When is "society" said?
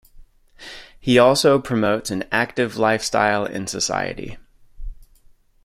3.67-4.39